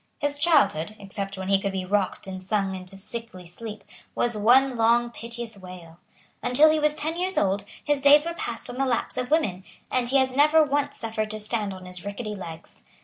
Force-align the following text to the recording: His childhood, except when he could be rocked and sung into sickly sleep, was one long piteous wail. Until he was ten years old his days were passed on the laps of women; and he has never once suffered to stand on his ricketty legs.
His 0.17 0.39
childhood, 0.39 0.95
except 0.97 1.37
when 1.37 1.47
he 1.49 1.59
could 1.61 1.73
be 1.73 1.85
rocked 1.85 2.25
and 2.25 2.43
sung 2.43 2.73
into 2.73 2.97
sickly 2.97 3.45
sleep, 3.45 3.83
was 4.15 4.35
one 4.35 4.75
long 4.75 5.11
piteous 5.11 5.59
wail. 5.59 5.99
Until 6.41 6.71
he 6.71 6.79
was 6.79 6.95
ten 6.95 7.17
years 7.17 7.37
old 7.37 7.65
his 7.83 8.01
days 8.01 8.25
were 8.25 8.33
passed 8.33 8.67
on 8.67 8.79
the 8.79 8.85
laps 8.87 9.15
of 9.15 9.29
women; 9.29 9.63
and 9.91 10.09
he 10.09 10.17
has 10.17 10.35
never 10.35 10.63
once 10.63 10.97
suffered 10.97 11.29
to 11.29 11.39
stand 11.39 11.71
on 11.71 11.85
his 11.85 12.03
ricketty 12.03 12.33
legs. 12.33 12.81